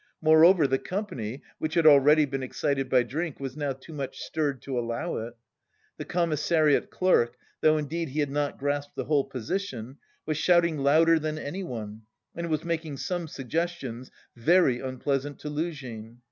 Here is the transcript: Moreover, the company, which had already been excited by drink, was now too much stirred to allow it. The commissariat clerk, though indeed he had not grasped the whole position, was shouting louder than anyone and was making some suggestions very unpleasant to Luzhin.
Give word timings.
Moreover, 0.19 0.65
the 0.65 0.79
company, 0.79 1.43
which 1.59 1.75
had 1.75 1.85
already 1.85 2.25
been 2.25 2.41
excited 2.41 2.89
by 2.89 3.03
drink, 3.03 3.39
was 3.39 3.55
now 3.55 3.71
too 3.73 3.93
much 3.93 4.17
stirred 4.17 4.59
to 4.63 4.79
allow 4.79 5.17
it. 5.17 5.35
The 5.97 6.05
commissariat 6.05 6.89
clerk, 6.89 7.37
though 7.59 7.77
indeed 7.77 8.09
he 8.09 8.19
had 8.19 8.31
not 8.31 8.57
grasped 8.57 8.95
the 8.95 9.05
whole 9.05 9.25
position, 9.25 9.97
was 10.25 10.37
shouting 10.37 10.79
louder 10.79 11.19
than 11.19 11.37
anyone 11.37 12.01
and 12.33 12.49
was 12.49 12.63
making 12.63 12.97
some 12.97 13.27
suggestions 13.27 14.09
very 14.35 14.79
unpleasant 14.79 15.37
to 15.41 15.51
Luzhin. 15.51 16.17